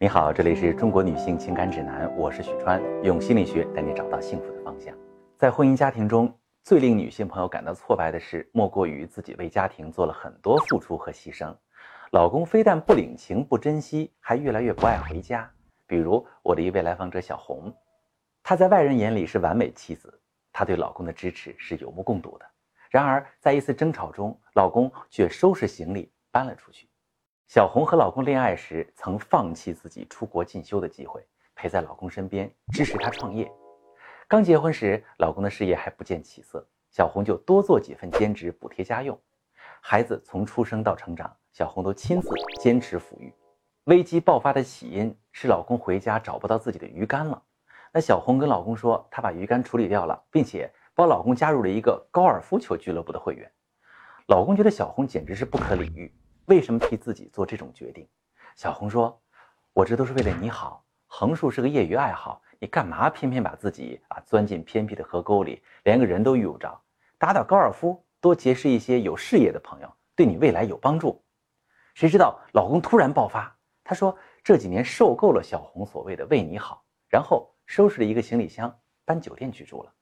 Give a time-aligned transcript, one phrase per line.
[0.00, 4.96] 你好，这里是中国女性情感指南，我是许川，用心理学带你找到幸福的方向。
[5.36, 6.32] 在婚姻家庭中，
[6.62, 11.52] 最令女性朋友感到挫败的事，莫过于自己为家庭做了很多付出和牺牲，
[12.12, 15.50] 老公非但不领情、不珍惜，还越来越不爱回家。
[15.84, 17.74] 比如我的一位来访者小红，
[18.44, 20.16] 她在外人眼里是完美妻子，
[20.52, 22.46] 她对老公的支持是有目共睹的。
[22.88, 26.87] 然而，在一次争吵中，老公却收拾行李搬了出去。
[27.48, 33.50] 小红和老公恋爱时，曾放弃自己出国进修的机会，陪在老公身边，支持他创业。
[34.28, 39.18] 刚结婚时，老公的事业还不见起色，小红就多做几份兼职补贴家用。
[39.80, 42.28] 孩子从出生到成长，小红都亲自
[42.60, 43.32] 坚持抚育。
[43.84, 47.42] 危机爆发的起因是老公回家找不到自己的鱼竿了。
[47.90, 53.50] 那小红跟老公说，她把鱼竿处理掉了，并且帮老公加入了一个高尔夫球俱乐部的会员。
[54.26, 56.12] 老公觉得小红简直是不可理喻。
[56.48, 58.08] 为什么替自己做这种决定？
[58.56, 59.20] 小红说
[59.74, 60.82] ：“我这都是为了你好。
[61.06, 66.80] 横竖是个业余爱好，你干嘛偏偏把自己啊钻进偏僻的河沟里，连个人都遇不着？
[67.18, 71.22] 打打高尔夫，多结识一些有事业的朋友，对你未来有帮助。”
[71.94, 73.54] 谁知道老公突然爆发，
[73.84, 76.82] 他说：“这几年受够了小红所谓的为你好。”
[77.12, 79.92] 然后收拾了一个行李箱，搬酒店居住了。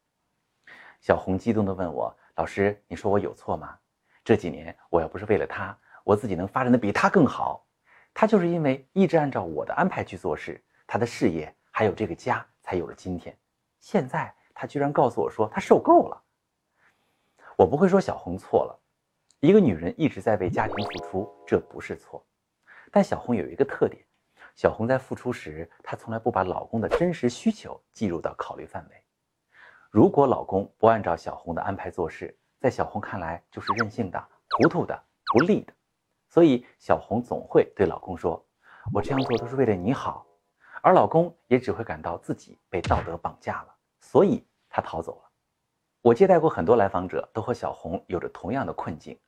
[1.00, 3.76] 小红激动地问我：“老师，你说我有错吗？
[4.22, 7.66] 这几年我要不是为了他。”我自己能发展的比他更好，
[8.14, 13.36] 他就是因为一直按照我的安排去做事，他的事业还有这个家才有了今天。
[13.80, 16.22] 现在他居然告诉我说他受够了。
[17.56, 18.80] 我不会说小红错了，
[19.40, 22.24] 一个女人一直在为家庭付出，这不是错。
[22.92, 24.00] 但小红有一个特点，
[24.54, 29.02] 小红在付出时，她从来不把老公的真实需求计入到考虑范围。
[29.90, 34.24] 如果老公不按照小红的安排做事，在小红看来就是任性的、
[34.56, 34.96] 糊涂的、
[35.32, 35.72] 不利的。
[36.36, 38.46] 所以小红总会对老公说
[38.92, 40.26] ：“我这样做都是为了你好。”
[40.84, 45.30] 而老公也只会感到自己被道德绑架了，所以他逃走了。
[46.02, 49.18] 我接待过很多来访者，都和小红有着同样的困境：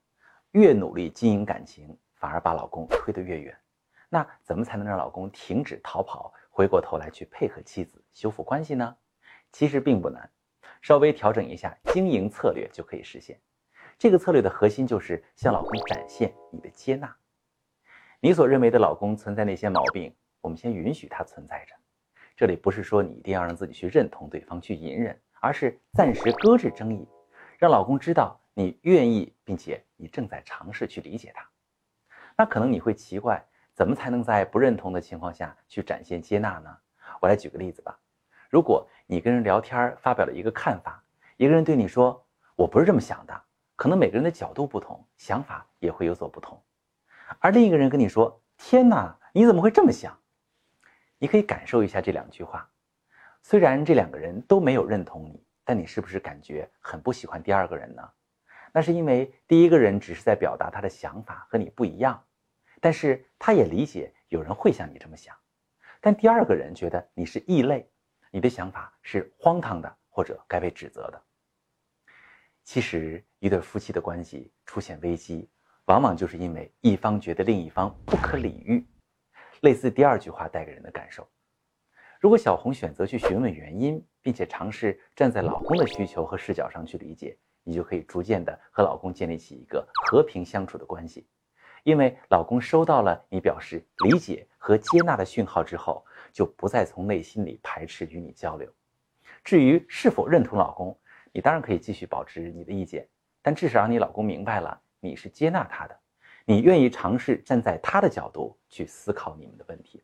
[0.50, 3.58] 越努力经营感情，反而把老公推得越远。
[4.10, 8.94] 那怎么才能让老公停止逃跑，回过头来去配合妻子修复关系呢？
[9.50, 10.30] 其实并不难，
[10.82, 13.40] 稍微调整一下经营策略就可以实现。
[13.98, 17.12] 这个策略的核心就是向老公展现你的接纳。
[18.20, 21.74] 你所认为的老公存在那些毛病，我们先允许他存在着。
[22.36, 27.08] 这里不是说你一定要让自己去认同对方、去隐忍，而是暂时搁置争议，
[27.58, 31.44] 让老公知道你愿意，并且你正在尝试去理解他。
[32.36, 33.44] 那可能你会奇怪，
[33.74, 36.76] 怎么才能在不认同的情况下去展现接纳呢？
[37.20, 37.98] 我来举个例子吧。
[38.48, 41.02] 如果你跟人聊天发表了一个看法，
[41.36, 43.42] 一个人对你说：“我不是这么想的。”
[43.78, 46.60] 可能每个人的角度不同，想法也会有所不同。
[47.38, 50.18] 而另一个人跟你说：“天哪，你怎么会这么想？”
[51.16, 52.68] 你可以感受一下这两句话。
[53.40, 58.02] 虽然这两个人都没有认同你，但你是不是感觉很不喜欢第二个人呢？
[58.72, 62.20] 那是因为第一个人只是在表达他的想法和你不一样，
[62.80, 65.36] 但是他也理解有人会像你这么想。
[66.00, 67.88] 但第二个人觉得你是异类，
[68.32, 71.22] 你的想法是荒唐的，或者该被指责的。
[72.70, 75.48] 其实，一对夫妻的关系出现危机，
[75.86, 78.86] 往往就是因为一方觉得另一方不可理喻。
[79.62, 81.26] 类似第二句话带给人的感受。
[82.20, 91.26] 如果小红选择去询问原因，并且尝试站在老公的需求和视角上去理解，你就可以逐渐的和老公建立起一个和平相处的关系。
[91.84, 96.04] 因为老公收到了你表示理解和接纳的讯号之后，
[96.34, 98.70] 就不再从内心里排斥与你交流。
[99.42, 100.94] 至于是否认同老公，
[101.38, 103.08] 你当然可以继续保持你的意见，
[103.40, 105.96] 但至少让你老公明白了你是接纳他的，
[106.44, 110.02] 你愿意尝试站在他的角度去思考你们的问题。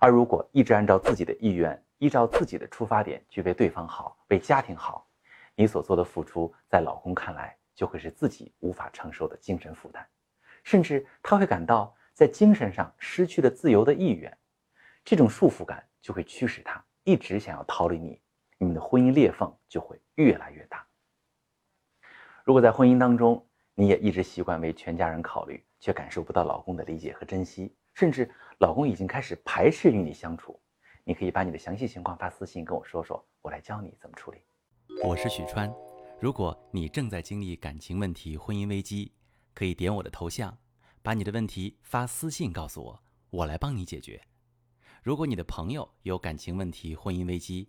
[0.00, 5.06] 而如果一直按照自己的意愿，依照自己的出发点去为对方好，为家庭好，
[5.54, 10.08] 你所做的付出在老公看来就会是自己无法承受的精神负担，
[10.62, 14.34] 甚至他会感到在精神上失去了自由的意愿，
[15.04, 18.18] 这种束缚感就会驱使他一直想要逃离你。
[18.58, 20.86] 你的婚姻裂缝就会越来越大。
[22.44, 30.60] 如果在婚姻当中，你也一直习惯为全家人考虑，却感受不到老公的理解和珍惜，甚至老公已经开始排斥与你相处，
[31.04, 34.38] 你可以把你的详细情况发私信跟我说说，我来教你怎么处理。
[35.02, 35.72] 我是许川，
[36.20, 39.12] 如果你正在经历感情问题、婚姻危机，
[39.54, 40.56] 可以点我的头像，
[41.02, 44.20] 把你的问题发私信告诉我，我来帮你解决。
[45.02, 47.68] 如果你的朋友有感情问题、婚姻危机，